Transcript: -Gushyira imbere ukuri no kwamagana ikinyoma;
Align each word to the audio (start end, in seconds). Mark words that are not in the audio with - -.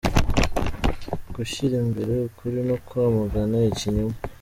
-Gushyira 1.31 1.75
imbere 1.85 2.13
ukuri 2.27 2.59
no 2.67 2.77
kwamagana 2.85 3.57
ikinyoma; 3.71 4.15